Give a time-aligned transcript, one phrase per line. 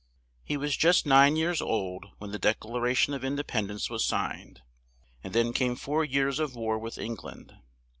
[0.41, 3.43] He was just nine years old when the Dec la ra tion of In de
[3.43, 4.61] pend ence was signed,
[5.23, 7.53] and then came four years of war with Eng land.